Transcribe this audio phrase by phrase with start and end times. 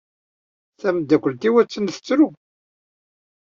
[0.79, 2.27] Tamdakelt-iw attan tettru.